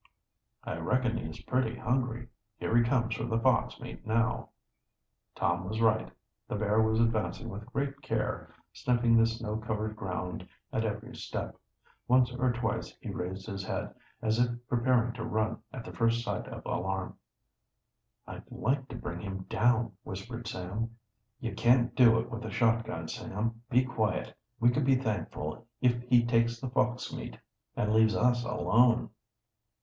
"I 0.63 0.77
reckon 0.77 1.15
he 1.15 1.29
is 1.29 1.41
pretty 1.43 1.75
hungry. 1.75 2.27
Here 2.57 2.75
he 2.75 2.83
comes 2.83 3.13
for 3.13 3.25
the 3.25 3.37
fox 3.39 3.79
meat 3.79 4.03
now." 4.03 4.49
Tom 5.35 5.63
was 5.69 5.79
right. 5.79 6.09
The 6.47 6.55
bear 6.55 6.81
was 6.81 6.99
advancing 6.99 7.49
with 7.49 7.67
great 7.71 8.01
care, 8.01 8.51
sniffing 8.73 9.15
the 9.15 9.27
snow 9.27 9.57
covered 9.57 9.95
ground 9.95 10.47
at 10.73 10.83
every 10.85 11.15
step. 11.15 11.55
Once 12.07 12.33
or 12.33 12.51
twice 12.51 12.97
he 12.99 13.11
raised 13.11 13.45
his 13.45 13.63
head, 13.63 13.93
as 14.23 14.39
if 14.39 14.49
preparing 14.67 15.13
to 15.13 15.23
run 15.23 15.59
at 15.71 15.85
the 15.85 15.93
first 15.93 16.23
sign 16.23 16.47
of 16.47 16.65
alarm. 16.65 17.15
"I'd 18.25 18.49
like 18.49 18.87
to 18.87 18.95
bring 18.95 19.19
him 19.19 19.43
down!" 19.49 19.91
whispered 20.01 20.47
Sam. 20.47 20.97
"You 21.39 21.53
can't 21.53 21.93
do 21.93 22.17
it 22.19 22.27
with 22.31 22.41
the 22.41 22.49
shotgun, 22.49 23.07
Sam. 23.07 23.61
Be 23.69 23.83
quiet! 23.85 24.35
We 24.59 24.71
can 24.71 24.83
be 24.83 24.95
thankful 24.95 25.67
if 25.79 26.01
he 26.09 26.25
takes 26.25 26.59
the 26.59 26.71
fox 26.71 27.13
meat 27.13 27.37
and 27.75 27.93
leaves 27.93 28.15
us 28.15 28.43
alone." 28.43 29.11